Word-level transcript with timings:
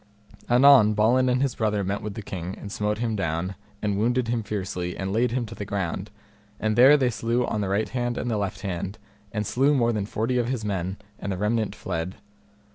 Anon 0.49 0.95
Balin 0.95 1.29
and 1.29 1.43
his 1.43 1.53
brother 1.53 1.83
met 1.83 2.01
with 2.01 2.15
the 2.15 2.23
king, 2.23 2.55
and 2.57 2.71
smote 2.71 2.97
him 2.97 3.15
down, 3.15 3.53
and 3.83 3.99
wounded 3.99 4.29
him 4.29 4.41
fiercely, 4.41 4.97
and 4.97 5.13
laid 5.13 5.29
him 5.29 5.45
to 5.45 5.53
the 5.53 5.63
ground; 5.63 6.09
and 6.59 6.75
there 6.75 6.97
they 6.97 7.11
slew 7.11 7.45
on 7.45 7.61
the 7.61 7.69
right 7.69 7.89
hand 7.89 8.17
and 8.17 8.31
the 8.31 8.35
left 8.37 8.61
hand, 8.61 8.97
and 9.31 9.45
slew 9.45 9.75
more 9.75 9.93
than 9.93 10.07
forty 10.07 10.39
of 10.39 10.47
his 10.49 10.65
men, 10.65 10.97
and 11.19 11.31
the 11.31 11.37
remnant 11.37 11.75
fled. 11.75 12.15